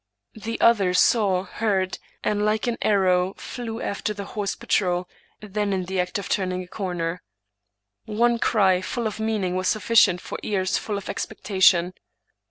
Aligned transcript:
The 0.33 0.59
other 0.59 0.95
saw, 0.95 1.43
heard, 1.43 1.99
and 2.23 2.43
like 2.43 2.65
an 2.65 2.79
arrow 2.81 3.35
flew 3.37 3.79
after 3.79 4.15
the 4.15 4.25
horse 4.33 4.55
patrol, 4.55 5.07
then 5.41 5.73
in 5.73 5.85
the 5.85 5.99
act 5.99 6.17
of 6.17 6.27
turning 6.27 6.61
the 6.61 6.67
corner. 6.67 7.21
One 8.05 8.39
cry, 8.39 8.81
full 8.81 9.05
of 9.05 9.19
meaning, 9.19 9.55
was 9.55 9.67
suSicient 9.67 10.19
for 10.19 10.39
ears 10.41 10.75
full 10.79 10.97
of 10.97 11.07
expectation. 11.07 11.93